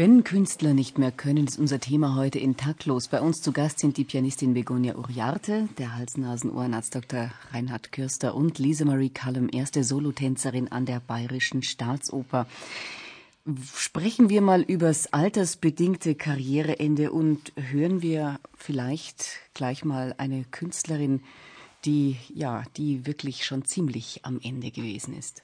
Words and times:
Wenn 0.00 0.24
Künstler 0.24 0.72
nicht 0.72 0.96
mehr 0.96 1.12
können, 1.12 1.46
ist 1.46 1.58
unser 1.58 1.78
Thema 1.78 2.14
heute 2.16 2.38
in 2.38 2.56
Taktlos. 2.56 3.08
Bei 3.08 3.20
uns 3.20 3.42
zu 3.42 3.52
Gast 3.52 3.80
sind 3.80 3.98
die 3.98 4.04
Pianistin 4.04 4.54
Begonia 4.54 4.94
Uriarte, 4.94 5.68
der 5.76 5.94
Hals-Nasen-Ohrenarzt 5.94 6.94
Dr. 6.94 7.30
Reinhard 7.52 7.92
Kürster 7.92 8.34
und 8.34 8.58
Lisa 8.58 8.86
Marie 8.86 9.10
Callum, 9.10 9.50
erste 9.52 9.84
Solotänzerin 9.84 10.72
an 10.72 10.86
der 10.86 11.00
Bayerischen 11.00 11.62
Staatsoper. 11.62 12.46
Sprechen 13.76 14.30
wir 14.30 14.40
mal 14.40 14.62
übers 14.62 15.12
altersbedingte 15.12 16.14
Karriereende 16.14 17.12
und 17.12 17.52
hören 17.56 18.00
wir 18.00 18.40
vielleicht 18.56 19.26
gleich 19.52 19.84
mal 19.84 20.14
eine 20.16 20.46
Künstlerin, 20.50 21.20
die, 21.84 22.16
ja, 22.32 22.64
die 22.78 23.04
wirklich 23.04 23.44
schon 23.44 23.66
ziemlich 23.66 24.20
am 24.22 24.40
Ende 24.42 24.70
gewesen 24.70 25.14
ist. 25.14 25.42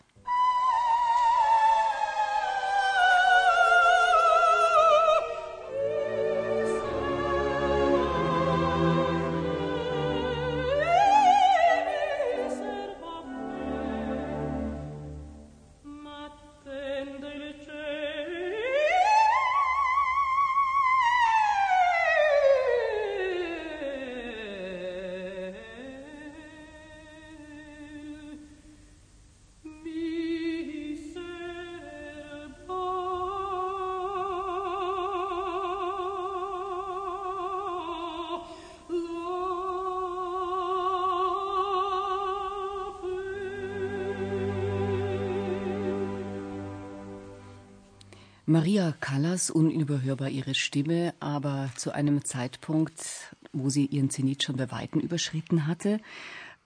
Maria 48.49 48.95
Callas, 49.01 49.51
unüberhörbar 49.51 50.29
ihre 50.29 50.55
Stimme, 50.55 51.15
aber 51.19 51.69
zu 51.75 51.91
einem 51.91 52.25
Zeitpunkt, 52.25 53.35
wo 53.53 53.71
sie 53.71 53.87
ihren 53.87 54.09
Zenit 54.09 54.45
schon 54.45 54.55
bei 54.57 54.71
Weitem 54.71 55.01
überschritten 55.01 55.67
hatte. 55.67 55.99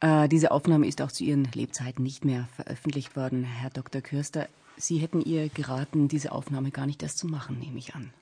Äh, 0.01 0.29
diese 0.29 0.51
Aufnahme 0.51 0.87
ist 0.87 1.01
auch 1.01 1.11
zu 1.11 1.25
ihren 1.25 1.45
Lebzeiten 1.55 2.03
nicht 2.03 2.23
mehr 2.23 2.51
veröffentlicht 2.55 3.17
worden. 3.17 3.45
Herr 3.45 3.71
Dr. 3.71 4.03
Kürster, 4.03 4.47
Sie 4.77 4.99
hätten 4.99 5.23
ihr 5.23 5.49
geraten, 5.49 6.09
diese 6.09 6.33
Aufnahme 6.33 6.71
gar 6.71 6.85
nicht 6.85 7.03
erst 7.03 7.17
zu 7.17 7.27
machen, 7.27 7.59
nehme 7.59 7.79
ich 7.79 7.95
an. 7.95 8.13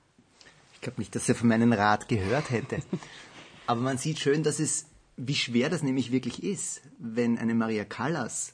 Ich 0.75 0.79
glaube 0.79 1.01
nicht, 1.01 1.13
dass 1.13 1.27
er 1.27 1.35
von 1.35 1.49
meinem 1.49 1.73
Rat 1.73 2.07
gehört 2.07 2.51
hätte. 2.51 2.81
aber 3.67 3.81
man 3.81 3.97
sieht 3.97 4.19
schön, 4.19 4.41
dass 4.41 4.59
es, 4.61 4.85
wie 5.17 5.35
schwer 5.35 5.69
das 5.69 5.83
nämlich 5.83 6.13
wirklich 6.13 6.43
ist, 6.43 6.79
wenn 6.97 7.37
eine 7.37 7.55
Maria 7.55 7.83
Callas 7.83 8.53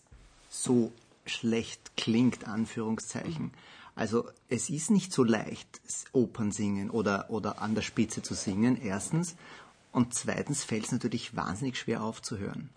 so 0.50 0.92
schlecht 1.28 1.96
klingt, 1.96 2.48
Anführungszeichen. 2.48 3.44
Mhm 3.44 3.75
also 3.96 4.30
es 4.50 4.70
ist 4.70 4.92
nicht 4.92 5.14
so 5.14 5.24
leicht, 5.24 5.82
Opern 6.12 6.52
singen 6.52 6.90
oder, 6.90 7.30
oder 7.30 7.62
an 7.62 7.76
der 7.76 7.82
Spitze 7.82 8.22
zu 8.22 8.34
singen, 8.34 8.80
erstens. 8.82 9.36
Und 9.94 10.14
zweitens 10.14 10.66
fällt 10.66 10.86
es 10.86 10.92
natürlich 10.92 11.36
wahnsinnig 11.36 11.78
schwer 11.78 12.04
aufzuhören. 12.04 12.70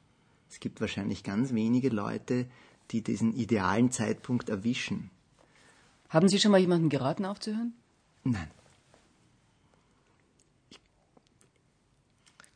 Es 0.48 0.60
gibt 0.60 0.80
wahrscheinlich 0.80 1.24
ganz 1.24 1.52
wenige 1.52 1.88
Leute, 1.88 2.46
die 2.92 3.02
diesen 3.02 3.34
idealen 3.34 3.90
Zeitpunkt 3.90 4.48
erwischen. 4.48 5.10
Haben 6.08 6.28
Sie 6.28 6.38
schon 6.38 6.52
mal 6.52 6.60
jemanden 6.60 6.88
geraten, 6.88 7.24
aufzuhören? 7.24 7.74
Nein. 8.24 8.50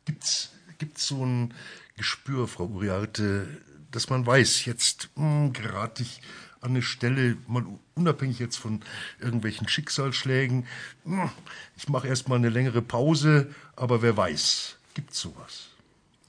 Gibt's, 0.05 0.51
gibt's 0.79 1.07
so 1.07 1.25
ein 1.25 1.53
Gespür, 1.97 2.47
Frau 2.47 2.65
Uriarte, 2.65 3.47
dass 3.91 4.09
man 4.09 4.25
weiß, 4.25 4.65
jetzt 4.65 5.09
mh, 5.15 5.23
hm, 5.23 5.53
gerate 5.53 6.03
ich 6.03 6.21
an 6.63 6.71
eine 6.71 6.81
Stelle, 6.81 7.37
mal 7.47 7.65
unabhängig 7.95 8.39
jetzt 8.39 8.57
von 8.57 8.81
irgendwelchen 9.19 9.67
Schicksalsschlägen, 9.67 10.65
hm, 11.03 11.29
ich 11.77 11.89
mache 11.89 12.07
erstmal 12.07 12.37
eine 12.37 12.49
längere 12.49 12.81
Pause, 12.81 13.53
aber 13.75 14.01
wer 14.01 14.15
weiß, 14.15 14.77
gibt 14.93 15.11
es 15.11 15.19
sowas? 15.19 15.69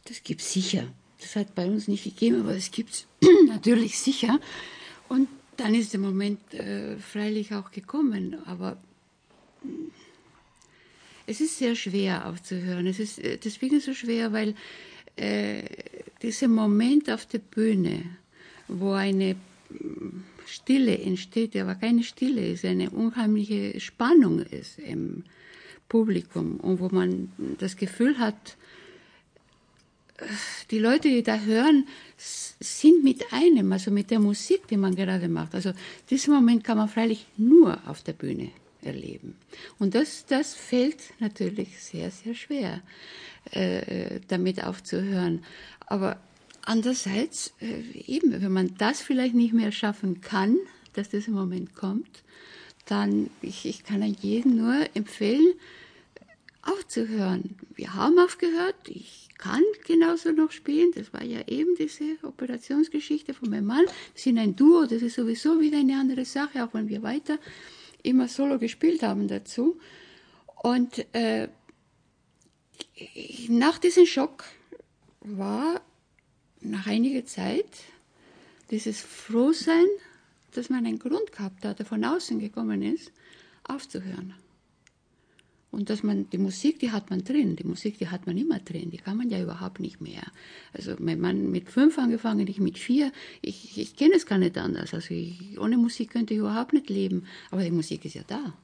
Das 0.06 0.22
gibt's 0.22 0.52
sicher. 0.52 0.84
Das 1.20 1.36
hat 1.36 1.54
bei 1.54 1.66
uns 1.66 1.88
nicht 1.88 2.04
gegeben, 2.04 2.40
aber 2.40 2.54
es 2.54 2.70
gibt's 2.70 3.06
natürlich 3.46 3.98
sicher. 3.98 4.40
Und 5.08 5.28
dann 5.56 5.74
ist 5.74 5.92
der 5.92 6.00
Moment 6.00 6.52
äh, 6.52 6.98
freilich 6.98 7.54
auch 7.54 7.70
gekommen, 7.70 8.36
aber 8.46 8.76
hm, 9.62 9.90
es 11.26 11.40
ist 11.40 11.58
sehr 11.58 11.74
schwer 11.74 12.26
aufzuhören. 12.26 12.86
Es 12.86 12.98
ist 12.98 13.18
äh, 13.18 13.38
deswegen 13.38 13.80
so 13.80 13.94
schwer, 13.94 14.32
weil 14.32 14.54
äh, 15.16 15.62
dieser 16.22 16.48
Moment 16.48 17.08
auf 17.08 17.26
der 17.26 17.38
Bühne, 17.38 18.02
wo 18.68 18.92
eine 18.92 19.36
Stille 20.46 20.98
entsteht, 20.98 21.56
aber 21.56 21.74
keine 21.74 22.02
Stille 22.02 22.46
ist, 22.46 22.64
eine 22.64 22.90
unheimliche 22.90 23.80
Spannung 23.80 24.40
ist 24.40 24.78
im 24.78 25.24
Publikum 25.88 26.58
und 26.60 26.80
wo 26.80 26.88
man 26.88 27.32
das 27.58 27.76
Gefühl 27.76 28.18
hat, 28.18 28.56
die 30.70 30.78
Leute, 30.78 31.08
die 31.08 31.22
da 31.22 31.38
hören, 31.38 31.86
sind 32.16 33.02
mit 33.02 33.32
einem, 33.32 33.72
also 33.72 33.90
mit 33.90 34.10
der 34.10 34.20
Musik, 34.20 34.66
die 34.68 34.76
man 34.76 34.94
gerade 34.94 35.28
macht. 35.28 35.54
Also 35.54 35.72
diesen 36.08 36.34
Moment 36.34 36.62
kann 36.62 36.78
man 36.78 36.88
freilich 36.88 37.26
nur 37.36 37.78
auf 37.86 38.02
der 38.02 38.12
Bühne 38.12 38.50
erleben. 38.82 39.36
Und 39.78 39.94
das, 39.94 40.24
das 40.26 40.54
fällt 40.54 41.00
natürlich 41.18 41.80
sehr, 41.80 42.10
sehr 42.10 42.34
schwer, 42.34 42.82
äh, 43.50 44.20
damit 44.28 44.62
aufzuhören. 44.62 45.44
Aber 45.86 46.18
Andererseits, 46.64 47.52
äh, 47.60 47.82
eben, 48.06 48.32
wenn 48.40 48.52
man 48.52 48.74
das 48.78 49.02
vielleicht 49.02 49.34
nicht 49.34 49.52
mehr 49.52 49.72
schaffen 49.72 50.20
kann, 50.20 50.56
dass 50.94 51.10
dieser 51.10 51.32
Moment 51.32 51.74
kommt, 51.74 52.22
dann, 52.86 53.30
ich, 53.42 53.66
ich 53.66 53.84
kann 53.84 54.02
an 54.02 54.16
jeden 54.20 54.56
nur 54.56 54.74
empfehlen, 54.94 55.54
aufzuhören. 56.62 57.56
Wir 57.74 57.94
haben 57.94 58.18
aufgehört, 58.18 58.76
ich 58.88 59.28
kann 59.36 59.62
genauso 59.86 60.32
noch 60.32 60.52
spielen, 60.52 60.90
das 60.94 61.12
war 61.12 61.22
ja 61.22 61.46
eben 61.48 61.74
diese 61.76 62.16
Operationsgeschichte 62.22 63.34
von 63.34 63.50
meinem 63.50 63.66
Mann. 63.66 63.84
Wir 63.84 64.22
sind 64.22 64.38
ein 64.38 64.56
Duo, 64.56 64.86
das 64.86 65.02
ist 65.02 65.16
sowieso 65.16 65.60
wieder 65.60 65.78
eine 65.78 65.98
andere 65.98 66.24
Sache, 66.24 66.64
auch 66.64 66.72
wenn 66.72 66.88
wir 66.88 67.02
weiter 67.02 67.38
immer 68.02 68.28
solo 68.28 68.58
gespielt 68.58 69.02
haben 69.02 69.28
dazu. 69.28 69.78
Und 70.62 71.04
äh, 71.14 71.48
nach 73.48 73.78
diesem 73.78 74.06
Schock 74.06 74.44
war 75.20 75.82
nach 76.64 76.86
einiger 76.86 77.24
Zeit 77.24 77.66
dieses 78.70 79.00
Frohsein, 79.00 79.86
dass 80.52 80.70
man 80.70 80.86
einen 80.86 80.98
Grund 80.98 81.32
gehabt 81.32 81.64
hat, 81.64 81.78
der 81.78 81.86
von 81.86 82.04
außen 82.04 82.38
gekommen 82.38 82.82
ist, 82.82 83.12
aufzuhören. 83.64 84.34
Und 85.70 85.90
dass 85.90 86.04
man 86.04 86.30
die 86.30 86.38
Musik, 86.38 86.78
die 86.78 86.92
hat 86.92 87.10
man 87.10 87.24
drin, 87.24 87.56
die 87.56 87.64
Musik, 87.64 87.98
die 87.98 88.08
hat 88.08 88.28
man 88.28 88.38
immer 88.38 88.60
drin, 88.60 88.90
die 88.90 88.96
kann 88.96 89.16
man 89.16 89.28
ja 89.28 89.42
überhaupt 89.42 89.80
nicht 89.80 90.00
mehr. 90.00 90.22
Also 90.72 90.94
mein 91.00 91.20
Mann 91.20 91.50
mit 91.50 91.68
fünf 91.68 91.98
angefangen, 91.98 92.46
ich 92.46 92.60
mit 92.60 92.78
vier, 92.78 93.10
ich, 93.42 93.76
ich 93.76 93.96
kenne 93.96 94.14
es 94.14 94.24
gar 94.24 94.38
nicht 94.38 94.56
anders. 94.56 94.94
Also 94.94 95.12
ich, 95.12 95.58
ohne 95.58 95.76
Musik 95.76 96.10
könnte 96.10 96.32
ich 96.32 96.40
überhaupt 96.40 96.72
nicht 96.72 96.88
leben, 96.90 97.26
aber 97.50 97.64
die 97.64 97.72
Musik 97.72 98.04
ist 98.04 98.14
ja 98.14 98.22
da. 98.24 98.54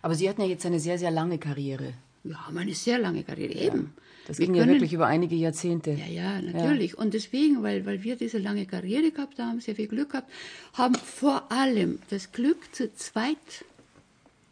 Aber 0.00 0.14
Sie 0.14 0.28
hatten 0.28 0.40
ja 0.40 0.46
jetzt 0.46 0.64
eine 0.64 0.80
sehr, 0.80 0.98
sehr 0.98 1.10
lange 1.10 1.38
Karriere. 1.38 1.92
Wir 2.24 2.46
haben 2.46 2.58
eine 2.58 2.74
sehr 2.74 2.98
lange 2.98 3.22
Karriere, 3.22 3.54
eben. 3.54 3.94
Das 4.26 4.36
ging 4.36 4.52
können, 4.52 4.58
ja 4.58 4.66
wirklich 4.66 4.92
über 4.92 5.06
einige 5.06 5.36
Jahrzehnte. 5.36 5.92
Ja, 5.92 6.06
ja, 6.06 6.42
natürlich. 6.42 6.92
Ja. 6.92 6.98
Und 6.98 7.14
deswegen, 7.14 7.62
weil, 7.62 7.86
weil 7.86 8.02
wir 8.02 8.16
diese 8.16 8.38
lange 8.38 8.66
Karriere 8.66 9.10
gehabt 9.10 9.38
haben, 9.38 9.60
sehr 9.60 9.74
viel 9.74 9.88
Glück 9.88 10.10
gehabt, 10.10 10.30
haben 10.74 10.94
vor 10.96 11.50
allem 11.50 11.98
das 12.10 12.30
Glück, 12.32 12.74
zu 12.74 12.92
zweit 12.94 13.64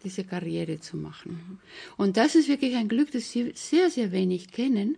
diese 0.03 0.25
Karriere 0.25 0.81
zu 0.81 0.97
machen. 0.97 1.61
Und 1.97 2.17
das 2.17 2.35
ist 2.37 2.49
wirklich 2.49 2.77
ein 2.77 2.89
Glück, 2.89 3.11
das 3.11 3.31
Sie 3.33 3.53
sehr, 3.55 3.91
sehr 3.91 4.13
wenig 4.13 4.51
kennen. 4.51 4.97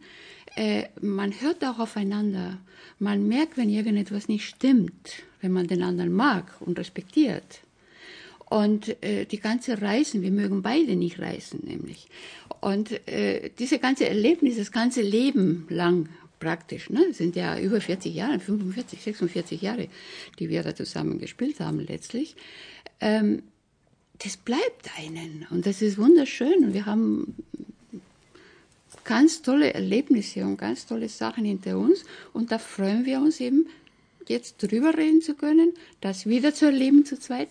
Äh, 0.54 0.84
man 1.00 1.32
hört 1.40 1.64
auch 1.64 1.78
aufeinander. 1.78 2.58
Man 2.98 3.26
merkt, 3.26 3.56
wenn 3.56 3.70
irgendetwas 3.70 4.28
nicht 4.28 4.46
stimmt, 4.46 5.24
wenn 5.40 5.52
man 5.52 5.66
den 5.66 5.82
anderen 5.82 6.12
mag 6.12 6.54
und 6.60 6.78
respektiert. 6.78 7.60
Und 8.50 9.02
äh, 9.02 9.26
die 9.26 9.40
ganze 9.40 9.82
Reisen, 9.82 10.22
wir 10.22 10.30
mögen 10.30 10.62
beide 10.62 10.96
nicht 10.96 11.18
reisen, 11.18 11.60
nämlich. 11.64 12.08
Und 12.60 13.06
äh, 13.06 13.50
diese 13.58 13.78
ganze 13.78 14.08
Erlebnis, 14.08 14.56
das 14.56 14.72
ganze 14.72 15.02
Leben 15.02 15.66
lang 15.68 16.08
praktisch, 16.40 16.88
ne, 16.88 17.12
sind 17.12 17.36
ja 17.36 17.58
über 17.58 17.80
40 17.80 18.14
Jahre, 18.14 18.40
45, 18.40 19.02
46 19.02 19.60
Jahre, 19.60 19.88
die 20.38 20.48
wir 20.48 20.62
da 20.62 20.74
zusammen 20.74 21.18
gespielt 21.18 21.60
haben 21.60 21.80
letztlich. 21.80 22.36
Ähm, 23.00 23.42
das 24.22 24.36
bleibt 24.36 24.90
einen 24.98 25.46
und 25.50 25.66
das 25.66 25.82
ist 25.82 25.98
wunderschön 25.98 26.64
und 26.64 26.74
wir 26.74 26.86
haben 26.86 27.36
ganz 29.04 29.42
tolle 29.42 29.74
Erlebnisse 29.74 30.44
und 30.44 30.56
ganz 30.56 30.86
tolle 30.86 31.08
Sachen 31.08 31.44
hinter 31.44 31.78
uns 31.78 32.04
und 32.32 32.50
da 32.50 32.58
freuen 32.58 33.06
wir 33.06 33.20
uns 33.20 33.40
eben, 33.40 33.68
jetzt 34.26 34.62
drüber 34.62 34.96
reden 34.96 35.22
zu 35.22 35.34
können, 35.34 35.72
das 36.00 36.26
wieder 36.26 36.52
zu 36.52 36.66
erleben 36.66 37.04
zu 37.04 37.18
zweit 37.18 37.48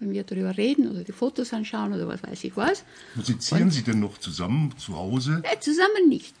wenn 0.00 0.12
wir 0.12 0.24
darüber 0.24 0.56
reden 0.56 0.90
oder 0.90 1.04
die 1.04 1.12
Fotos 1.12 1.52
anschauen 1.52 1.92
oder 1.92 2.08
was 2.08 2.22
weiß 2.22 2.42
ich 2.44 2.56
was. 2.56 2.84
Musizieren 3.14 3.64
Und, 3.64 3.70
Sie 3.70 3.82
denn 3.82 4.00
noch 4.00 4.18
zusammen 4.18 4.74
zu 4.78 4.96
Hause? 4.96 5.42
Äh, 5.44 5.60
zusammen 5.60 6.08
nicht. 6.08 6.34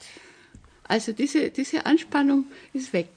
Also 0.84 1.12
diese, 1.12 1.50
diese 1.50 1.86
Anspannung 1.86 2.46
ist 2.72 2.92
weg. 2.92 3.10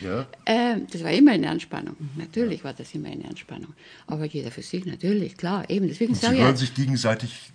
Ja. 0.00 0.26
Ähm, 0.46 0.86
das 0.90 1.04
war 1.04 1.10
immer 1.10 1.32
eine 1.32 1.50
Anspannung. 1.50 1.96
Natürlich 2.16 2.64
war 2.64 2.72
das 2.72 2.94
immer 2.94 3.08
eine 3.08 3.26
Anspannung. 3.26 3.74
Aber 4.06 4.24
jeder 4.24 4.50
für 4.50 4.62
sich, 4.62 4.86
natürlich, 4.86 5.36
klar. 5.36 5.68
Eben, 5.68 5.88
deswegen 5.88 6.12
Und 6.12 6.20
Sie 6.20 6.28
hören 6.28 6.56
sich 6.56 6.74
gegenseitig 6.74 7.52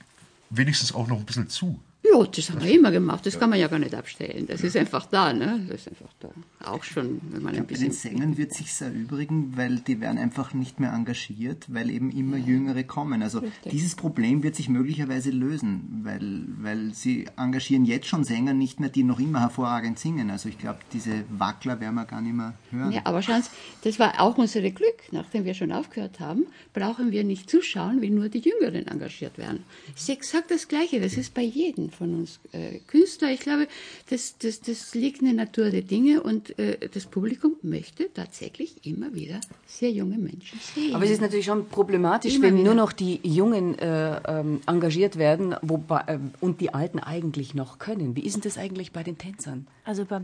wenigstens 0.52 0.94
auch 0.94 1.08
noch 1.08 1.18
ein 1.18 1.26
bisschen 1.26 1.50
zu. 1.50 1.80
Ja, 2.12 2.24
das 2.24 2.50
haben 2.50 2.64
wir 2.64 2.74
immer 2.74 2.92
gemacht. 2.92 3.26
Das 3.26 3.40
kann 3.40 3.50
man 3.50 3.60
ja 3.60 3.68
gar 3.68 3.80
nicht 3.80 3.96
abstellen. 3.96 4.46
Das 4.48 4.62
ist 4.62 4.76
einfach 4.78 5.06
da, 5.06 5.34
ne? 5.34 5.66
Das 5.70 5.82
ist 5.82 5.90
einfach 5.90 6.14
da. 6.20 6.30
Auch 6.64 6.84
schon, 6.84 7.22
wenn 7.32 7.42
man 7.42 7.56
ein 7.56 7.66
bisschen. 7.66 7.88
Bei 7.88 7.94
den 7.94 7.98
Sängern 7.98 8.38
wird 8.38 8.54
sich 8.54 8.70
erübrigen, 8.82 9.54
weil 9.56 9.78
die 9.80 10.02
werden 10.02 10.18
einfach 10.18 10.54
nicht 10.54 10.80
mehr 10.80 10.94
engagiert, 10.94 11.66
weil 11.68 11.90
eben 11.90 12.12
immer 12.12 12.38
Jüngere 12.38 12.84
kommen. 12.84 13.24
Also 13.24 13.40
Richtig. 13.40 13.72
dieses 13.72 13.96
Problem 13.96 14.44
wird 14.44 14.56
sich 14.56 14.70
möglicherweise 14.70 15.32
lösen, 15.32 16.02
weil, 16.04 16.46
weil 16.62 16.94
sie 16.94 17.28
engagieren 17.38 17.86
jetzt 17.86 18.08
schon 18.08 18.24
Sänger 18.24 18.54
nicht 18.54 18.80
mehr, 18.80 18.90
die 18.90 19.04
noch 19.04 19.20
immer 19.20 19.42
hervorragend 19.42 19.98
singen. 19.98 20.30
Also 20.30 20.50
ich 20.50 20.58
glaube, 20.58 20.80
diese 20.94 21.24
Wackler 21.30 21.80
werden 21.80 21.96
wir 21.96 22.06
gar 22.06 22.22
nicht 22.22 22.36
mehr 22.36 22.54
hören. 22.72 22.92
Ja, 22.92 23.02
aber 23.06 23.22
schauen 23.22 23.42
Sie, 23.42 23.50
das 23.84 24.00
war 24.00 24.20
auch 24.20 24.38
unser 24.38 24.62
Glück. 24.62 24.96
Nachdem 25.12 25.46
wir 25.46 25.54
schon 25.54 25.72
aufgehört 25.72 26.20
haben, 26.20 26.46
brauchen 26.74 27.12
wir 27.12 27.24
nicht 27.24 27.50
zuschauen, 27.50 28.02
wie 28.02 28.10
nur 28.10 28.30
die 28.30 28.40
Jüngeren 28.40 28.88
engagiert 28.88 29.38
werden. 29.38 29.64
Es 29.96 30.04
ist 30.04 30.10
exakt 30.10 30.52
das 30.52 30.68
Gleiche. 30.68 31.00
Das 31.00 31.14
ist 31.14 31.34
bei 31.34 31.42
jedem 31.42 31.90
von 31.96 32.14
uns 32.14 32.40
äh, 32.52 32.80
Künstler. 32.88 33.32
Ich 33.32 33.40
glaube, 33.40 33.68
das, 34.10 34.38
das, 34.38 34.62
das 34.62 34.94
liegt 34.94 35.22
in 35.22 35.26
der 35.26 35.46
Natur 35.46 35.70
der 35.70 35.82
Dinge 35.82 36.22
und 36.22 36.58
äh, 36.60 36.90
das 36.90 37.06
Publikum 37.06 37.56
möchte 37.62 38.14
tatsächlich 38.14 38.86
immer 38.86 39.14
wieder 39.14 39.42
sehr 39.66 39.92
junge 39.92 40.18
Menschen 40.18 40.60
sehen. 40.60 40.94
Aber 40.94 41.06
es 41.06 41.12
ist 41.12 41.22
natürlich 41.22 41.46
schon 41.46 41.68
problematisch, 41.68 42.36
immer 42.36 42.48
wenn 42.48 42.56
wieder. 42.56 42.66
nur 42.66 42.76
noch 42.76 42.92
die 42.92 43.20
Jungen 43.24 43.78
äh, 43.80 44.22
ähm, 44.28 44.62
engagiert 44.66 45.18
werden 45.18 45.56
wobei, 45.62 46.04
äh, 46.08 46.20
und 46.42 46.62
die 46.62 46.74
Alten 46.74 47.00
eigentlich 47.00 47.56
noch 47.56 47.80
können. 47.80 48.16
Wie 48.16 48.22
ist 48.22 48.36
denn 48.36 48.42
das 48.42 48.58
eigentlich 48.58 48.92
bei 48.92 49.04
den 49.04 49.18
Tänzern? 49.18 49.68
Also 49.84 50.06
bei, 50.06 50.22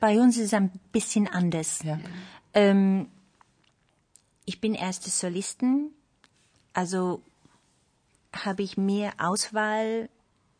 bei 0.00 0.18
uns 0.18 0.36
ist 0.36 0.46
es 0.46 0.54
ein 0.54 0.70
bisschen 0.92 1.26
anders. 1.26 1.80
Ja. 1.84 1.98
Ähm, 2.54 3.06
ich 4.44 4.60
bin 4.60 4.74
erste 4.74 5.10
Solistin, 5.10 5.90
also 6.72 7.20
habe 8.32 8.62
ich 8.62 8.76
mehr 8.76 9.12
Auswahl 9.18 10.08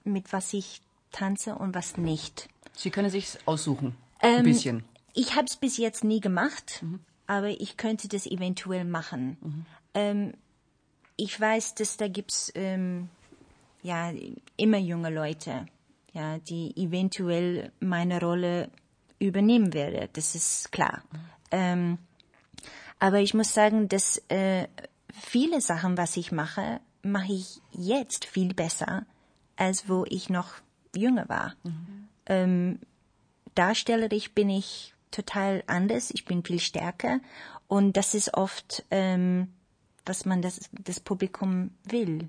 mit 0.08 0.32
was 0.32 0.52
ich 0.52 0.80
tanze 1.12 1.54
und 1.54 1.74
was 1.74 1.96
nicht. 1.96 2.48
Sie 2.74 2.90
können 2.90 3.10
sich 3.10 3.38
aussuchen. 3.44 3.96
Ein 4.20 4.38
ähm, 4.38 4.44
bisschen. 4.44 4.84
Ich 5.14 5.34
habe 5.34 5.46
es 5.46 5.56
bis 5.56 5.76
jetzt 5.76 6.04
nie 6.04 6.20
gemacht, 6.20 6.80
mhm. 6.82 7.00
aber 7.26 7.48
ich 7.48 7.76
könnte 7.76 8.08
das 8.08 8.26
eventuell 8.26 8.84
machen. 8.84 9.36
Mhm. 9.40 9.66
Ähm, 9.94 10.32
ich 11.16 11.38
weiß, 11.40 11.74
dass 11.74 11.96
da 11.96 12.08
gibt's 12.08 12.52
ähm, 12.54 13.08
ja 13.82 14.12
immer 14.56 14.78
junge 14.78 15.10
Leute, 15.10 15.66
ja, 16.12 16.38
die 16.38 16.72
eventuell 16.76 17.72
meine 17.80 18.20
Rolle 18.20 18.70
übernehmen 19.18 19.74
werden. 19.74 20.08
Das 20.12 20.34
ist 20.34 20.70
klar. 20.70 21.02
Mhm. 21.10 21.18
Ähm, 21.50 21.98
aber 23.00 23.20
ich 23.20 23.34
muss 23.34 23.54
sagen, 23.54 23.88
dass 23.88 24.22
äh, 24.28 24.68
viele 25.12 25.60
Sachen, 25.60 25.96
was 25.96 26.16
ich 26.16 26.32
mache, 26.32 26.80
mache 27.02 27.32
ich 27.32 27.60
jetzt 27.72 28.24
viel 28.24 28.54
besser 28.54 29.06
als 29.58 29.88
wo 29.88 30.04
ich 30.08 30.30
noch 30.30 30.52
jünger 30.96 31.28
war. 31.28 31.54
Mhm. 31.64 32.08
Ähm, 32.26 32.78
darstellerisch 33.54 34.30
bin 34.32 34.48
ich 34.48 34.94
total 35.10 35.62
anders, 35.66 36.10
ich 36.10 36.24
bin 36.24 36.44
viel 36.44 36.60
stärker 36.60 37.20
und 37.66 37.96
das 37.96 38.14
ist 38.14 38.34
oft, 38.34 38.84
ähm, 38.90 39.48
was 40.06 40.24
man 40.24 40.40
das, 40.40 40.70
das 40.72 41.00
Publikum 41.00 41.70
will 41.84 42.28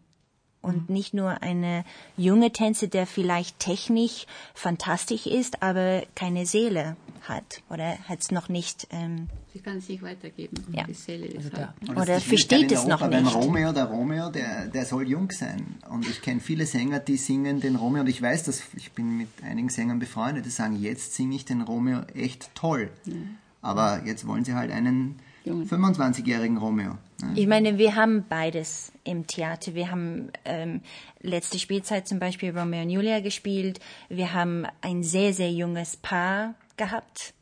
und 0.61 0.89
mhm. 0.89 0.93
nicht 0.95 1.13
nur 1.13 1.41
eine 1.41 1.85
junge 2.17 2.51
Tänzer, 2.51 2.87
der 2.87 3.05
vielleicht 3.05 3.59
technisch 3.59 4.25
fantastisch 4.53 5.25
ist, 5.25 5.61
aber 5.61 6.03
keine 6.15 6.45
Seele 6.45 6.97
hat 7.29 7.61
oder 7.69 7.97
hat 8.09 8.21
es 8.21 8.31
noch 8.31 8.49
nicht. 8.49 8.87
Ähm, 8.91 9.29
Sie 9.53 9.59
kann 9.59 9.77
es 9.77 9.87
nicht 9.87 10.03
weitergeben. 10.03 10.57
Ja. 10.71 10.83
Die 10.83 10.93
Seele 10.93 11.27
ist 11.27 11.53
also 11.53 11.57
halt. 11.57 11.97
Oder 11.97 12.19
versteht 12.19 12.71
es 12.71 12.85
noch 12.85 13.07
nicht. 13.07 13.33
Romeo, 13.33 13.71
der 13.71 13.85
Romeo, 13.85 14.29
der, 14.29 14.67
der 14.67 14.85
soll 14.85 15.07
jung 15.07 15.31
sein. 15.31 15.77
Und 15.89 16.07
ich 16.07 16.21
kenne 16.21 16.39
viele 16.39 16.65
Sänger, 16.65 16.99
die 16.99 17.17
singen 17.17 17.61
den 17.61 17.75
Romeo. 17.75 18.01
Und 18.01 18.09
ich 18.09 18.21
weiß, 18.21 18.43
dass 18.43 18.61
ich 18.75 18.91
bin 18.91 19.17
mit 19.17 19.29
einigen 19.43 19.69
Sängern 19.69 19.99
befreundet, 19.99 20.45
die 20.45 20.49
sagen, 20.49 20.75
jetzt 20.75 21.15
singe 21.15 21.35
ich 21.35 21.45
den 21.45 21.61
Romeo 21.61 22.01
echt 22.13 22.53
toll. 22.55 22.89
Ja. 23.05 23.13
Aber 23.61 24.03
jetzt 24.05 24.27
wollen 24.27 24.45
sie 24.45 24.53
halt 24.53 24.71
einen 24.71 25.19
25-jährigen 25.45 26.57
Romeo. 26.57 26.97
Ne? 27.21 27.33
Ich 27.35 27.47
meine, 27.47 27.77
wir 27.77 27.95
haben 27.95 28.25
beides 28.27 28.91
im 29.03 29.27
Theater. 29.27 29.73
Wir 29.73 29.91
haben 29.91 30.31
ähm, 30.45 30.81
letzte 31.21 31.59
Spielzeit 31.59 32.07
zum 32.07 32.19
Beispiel 32.19 32.57
Romeo 32.57 32.81
und 32.81 32.89
Julia 32.89 33.19
gespielt. 33.19 33.79
Wir 34.09 34.33
haben 34.33 34.65
ein 34.81 35.03
sehr, 35.03 35.33
sehr 35.33 35.51
junges 35.51 35.97
Paar 35.97 36.55
gehabt. 36.79 37.35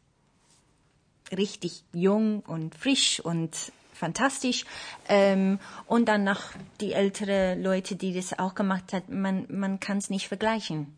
Richtig 1.31 1.83
jung 1.93 2.41
und 2.41 2.75
frisch 2.75 3.21
und 3.21 3.71
fantastisch. 3.93 4.65
Ähm, 5.07 5.59
und 5.85 6.07
dann 6.09 6.25
noch 6.25 6.41
die 6.81 6.91
ältere 6.91 7.55
Leute, 7.55 7.95
die 7.95 8.13
das 8.13 8.37
auch 8.37 8.55
gemacht 8.55 8.91
hat. 8.91 9.09
Man, 9.09 9.45
man 9.49 9.79
kann 9.79 9.97
es 9.97 10.09
nicht 10.09 10.27
vergleichen. 10.27 10.97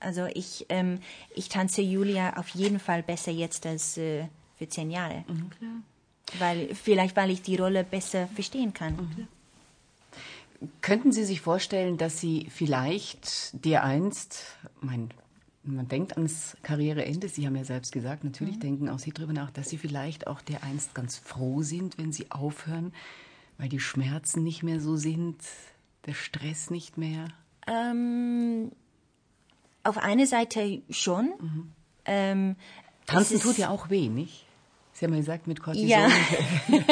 Also 0.00 0.26
ich, 0.26 0.66
ähm, 0.68 1.00
ich 1.34 1.48
tanze 1.48 1.82
Julia 1.82 2.36
auf 2.36 2.48
jeden 2.50 2.78
Fall 2.78 3.02
besser 3.02 3.32
jetzt 3.32 3.66
als 3.66 3.98
äh, 3.98 4.24
für 4.56 4.68
zehn 4.68 4.90
Jahre. 4.90 5.24
Mhm. 5.26 5.84
Weil, 6.38 6.74
vielleicht, 6.74 7.16
weil 7.16 7.30
ich 7.30 7.42
die 7.42 7.56
Rolle 7.56 7.84
besser 7.84 8.28
verstehen 8.28 8.72
kann. 8.72 8.94
Mhm. 8.96 9.28
Könnten 10.80 11.12
Sie 11.12 11.24
sich 11.24 11.40
vorstellen, 11.40 11.96
dass 11.98 12.20
Sie 12.20 12.48
vielleicht 12.50 13.64
dir 13.64 13.84
einst, 13.84 14.44
mein, 14.80 15.10
man 15.74 15.88
denkt 15.88 16.16
ans 16.16 16.56
Karriereende, 16.62 17.28
Sie 17.28 17.46
haben 17.46 17.56
ja 17.56 17.64
selbst 17.64 17.92
gesagt, 17.92 18.24
natürlich 18.24 18.56
mhm. 18.56 18.60
denken 18.60 18.88
auch 18.88 18.98
Sie 18.98 19.12
darüber 19.12 19.32
nach, 19.32 19.50
dass 19.50 19.68
Sie 19.68 19.78
vielleicht 19.78 20.26
auch 20.26 20.40
der 20.40 20.62
einst 20.62 20.94
ganz 20.94 21.16
froh 21.16 21.62
sind, 21.62 21.98
wenn 21.98 22.12
Sie 22.12 22.30
aufhören, 22.30 22.92
weil 23.58 23.68
die 23.68 23.80
Schmerzen 23.80 24.42
nicht 24.42 24.62
mehr 24.62 24.80
so 24.80 24.96
sind, 24.96 25.38
der 26.06 26.14
Stress 26.14 26.70
nicht 26.70 26.96
mehr? 26.96 27.28
Ähm, 27.66 28.72
auf 29.84 29.98
eine 29.98 30.26
Seite 30.26 30.82
schon. 30.90 31.32
Mhm. 31.40 31.72
Ähm, 32.04 32.56
Tanzen 33.06 33.40
tut 33.40 33.58
ja 33.58 33.70
auch 33.70 33.90
weh, 33.90 34.08
nicht? 34.08 34.47
Sie 34.98 35.04
haben 35.04 35.12
ja 35.12 35.20
gesagt, 35.20 35.46
mit 35.46 35.62
Cortison. 35.62 35.88
Ja, 35.88 36.08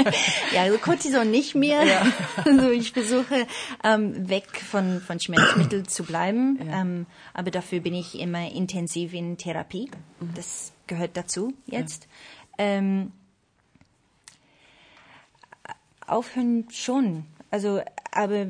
ja 0.55 0.62
also 0.62 0.79
Cortison 0.79 1.29
nicht 1.29 1.56
mehr. 1.56 1.85
Ja. 1.85 2.06
Also 2.44 2.70
ich 2.70 2.93
versuche 2.93 3.49
ähm, 3.82 4.29
weg 4.29 4.47
von, 4.61 5.00
von 5.00 5.19
Schmerzmitteln 5.19 5.88
zu 5.88 6.05
bleiben. 6.05 6.60
Ja. 6.65 6.82
Ähm, 6.82 7.06
aber 7.34 7.51
dafür 7.51 7.81
bin 7.81 7.94
ich 7.94 8.17
immer 8.17 8.48
intensiv 8.53 9.13
in 9.13 9.39
Therapie. 9.39 9.91
Mhm. 10.20 10.31
Das 10.36 10.72
gehört 10.86 11.17
dazu 11.17 11.53
jetzt. 11.67 12.06
Ja. 12.56 12.67
Ähm, 12.67 13.10
aufhören 16.06 16.69
schon. 16.70 17.25
Also, 17.51 17.81
aber 18.13 18.46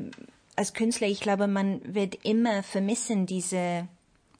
als 0.55 0.75
Künstler, 0.75 1.07
ich 1.07 1.19
glaube, 1.19 1.47
man 1.47 1.81
wird 1.83 2.13
immer 2.23 2.61
vermissen 2.61 3.25
diese 3.25 3.87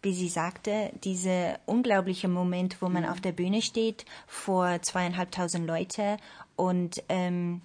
wie 0.07 0.13
sie 0.13 0.29
sagte, 0.29 0.89
dieser 1.03 1.59
unglaubliche 1.65 2.29
Moment, 2.29 2.81
wo 2.81 2.87
man 2.87 3.03
mhm. 3.03 3.09
auf 3.09 3.19
der 3.19 3.33
Bühne 3.33 3.61
steht 3.61 4.05
vor 4.25 4.81
zweieinhalbtausend 4.81 5.67
Leute 5.67 6.15
und 6.55 7.03
ähm, 7.09 7.59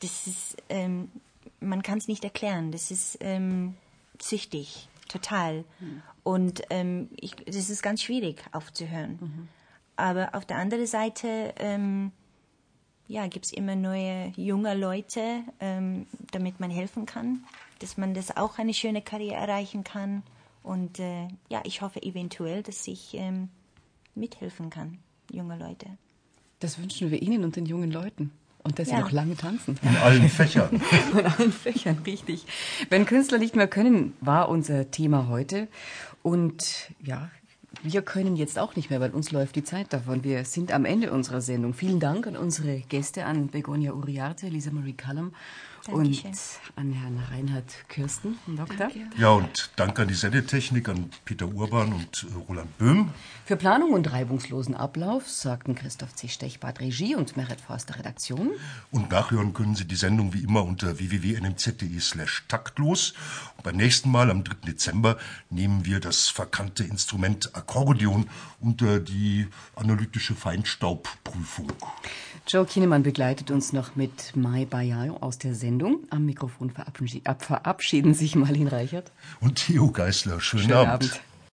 das 0.00 0.26
ist, 0.26 0.56
ähm, 0.70 1.10
man 1.60 1.82
kann 1.82 1.98
es 1.98 2.08
nicht 2.08 2.24
erklären. 2.24 2.72
Das 2.72 2.90
ist 2.90 3.18
ähm, 3.20 3.74
süchtig, 4.18 4.88
total. 5.06 5.64
Mhm. 5.80 6.02
Und 6.22 6.62
ähm, 6.70 7.10
ich, 7.20 7.36
das 7.36 7.68
ist 7.68 7.82
ganz 7.82 8.00
schwierig 8.00 8.42
aufzuhören. 8.52 9.18
Mhm. 9.20 9.48
Aber 9.96 10.34
auf 10.34 10.46
der 10.46 10.56
anderen 10.56 10.86
Seite 10.86 11.52
ähm, 11.58 12.10
ja, 13.06 13.26
gibt 13.26 13.44
es 13.44 13.52
immer 13.52 13.76
neue 13.76 14.32
junge 14.36 14.74
Leute, 14.74 15.42
ähm, 15.60 16.06
damit 16.32 16.58
man 16.58 16.70
helfen 16.70 17.04
kann, 17.04 17.44
dass 17.80 17.98
man 17.98 18.14
das 18.14 18.34
auch 18.34 18.58
eine 18.58 18.72
schöne 18.72 19.02
Karriere 19.02 19.36
erreichen 19.36 19.84
kann. 19.84 20.22
Und 20.64 20.98
äh, 20.98 21.28
ja, 21.50 21.60
ich 21.64 21.82
hoffe 21.82 22.02
eventuell, 22.02 22.62
dass 22.62 22.88
ich 22.88 23.14
ähm, 23.14 23.50
mithelfen 24.14 24.70
kann, 24.70 24.98
junge 25.30 25.58
Leute. 25.58 25.86
Das 26.58 26.78
wünschen 26.78 27.10
wir 27.10 27.20
Ihnen 27.20 27.44
und 27.44 27.56
den 27.56 27.66
jungen 27.66 27.92
Leuten. 27.92 28.32
Und 28.62 28.78
dass 28.78 28.88
ja. 28.88 28.96
sie 28.96 29.02
noch 29.02 29.12
lange 29.12 29.36
tanzen. 29.36 29.78
In 29.82 29.96
allen 29.98 30.26
Fächern. 30.30 30.80
In 31.12 31.26
allen 31.26 31.52
Fächern, 31.52 31.98
richtig. 32.06 32.46
Wenn 32.88 33.04
Künstler 33.04 33.36
nicht 33.36 33.54
mehr 33.54 33.68
können, 33.68 34.14
war 34.22 34.48
unser 34.48 34.90
Thema 34.90 35.28
heute. 35.28 35.68
Und 36.22 36.90
ja, 37.04 37.30
wir 37.82 38.00
können 38.00 38.34
jetzt 38.34 38.58
auch 38.58 38.74
nicht 38.74 38.88
mehr, 38.88 39.00
weil 39.00 39.10
uns 39.10 39.32
läuft 39.32 39.56
die 39.56 39.64
Zeit 39.64 39.92
davon. 39.92 40.24
Wir 40.24 40.46
sind 40.46 40.72
am 40.72 40.86
Ende 40.86 41.12
unserer 41.12 41.42
Sendung. 41.42 41.74
Vielen 41.74 42.00
Dank 42.00 42.26
an 42.26 42.38
unsere 42.38 42.80
Gäste, 42.80 43.26
an 43.26 43.48
Begonia 43.48 43.92
Uriarte, 43.92 44.48
Lisa 44.48 44.70
Marie 44.70 44.94
Callum 44.94 45.34
Dankeschön. 45.86 46.30
Und 46.30 46.38
an 46.76 46.92
Herrn 46.92 47.18
Reinhard 47.30 47.88
Kürsten, 47.88 48.38
Doktor. 48.46 48.88
Ja, 49.18 49.32
und 49.32 49.70
danke 49.76 50.02
an 50.02 50.08
die 50.08 50.14
Sendetechnik, 50.14 50.88
an 50.88 51.10
Peter 51.26 51.46
Urban 51.46 51.92
und 51.92 52.26
äh, 52.30 52.34
Roland 52.48 52.78
Böhm. 52.78 53.10
Für 53.44 53.56
Planung 53.56 53.92
und 53.92 54.10
reibungslosen 54.10 54.74
Ablauf 54.74 55.28
sorgten 55.28 55.74
Christoph 55.74 56.14
C. 56.14 56.28
Stechbart 56.28 56.80
Regie 56.80 57.14
und 57.14 57.36
Merit 57.36 57.60
Forster 57.60 57.98
Redaktion. 57.98 58.52
Und 58.90 59.10
nachhören 59.10 59.52
können 59.52 59.74
Sie 59.74 59.84
die 59.84 59.96
Sendung 59.96 60.32
wie 60.32 60.42
immer 60.42 60.64
unter 60.64 60.98
www.nmz.de 60.98 62.00
slash 62.00 62.44
taktlos. 62.48 63.12
Und 63.58 63.64
beim 63.64 63.76
nächsten 63.76 64.10
Mal, 64.10 64.30
am 64.30 64.42
3. 64.42 64.66
Dezember, 64.66 65.18
nehmen 65.50 65.84
wir 65.84 66.00
das 66.00 66.28
verkannte 66.28 66.84
Instrument 66.84 67.54
Akkordeon 67.54 68.30
unter 68.58 69.00
die 69.00 69.48
analytische 69.76 70.34
Feinstaubprüfung. 70.34 71.70
Joe 72.46 72.66
Kinnemann 72.66 73.02
begleitet 73.02 73.50
uns 73.50 73.72
noch 73.72 73.96
mit 73.96 74.36
Mai 74.36 74.66
Bayao 74.66 75.16
aus 75.18 75.38
der 75.38 75.54
Sendung. 75.54 75.73
Am 76.10 76.24
Mikrofon 76.26 76.70
verabschieden, 76.70 77.36
verabschieden 77.38 78.14
sich 78.14 78.36
Marlene 78.36 78.72
Reichert. 78.72 79.12
Und 79.40 79.56
Theo 79.56 79.90
Geisler. 79.90 80.40
Schönen, 80.40 80.64
Schönen 80.64 80.74
Abend. 80.74 81.04
Abend. 81.12 81.20